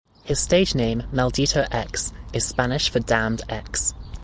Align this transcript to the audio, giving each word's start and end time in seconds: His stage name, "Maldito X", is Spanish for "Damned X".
His 0.23 0.39
stage 0.39 0.73
name, 0.73 1.03
"Maldito 1.13 1.67
X", 1.71 2.11
is 2.33 2.43
Spanish 2.43 2.89
for 2.89 2.99
"Damned 3.01 3.43
X". 3.49 3.93